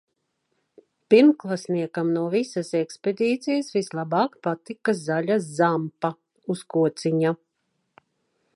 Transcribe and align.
Pirmklasniekam 1.13 2.09
no 2.15 2.23
visas 2.35 2.71
ekspedīcijas 2.79 3.69
vislabāk 3.75 4.39
patika 4.47 4.95
zaļa 5.03 5.37
"zampa" 5.51 6.11
uz 6.55 6.65
kociņa. 6.77 7.37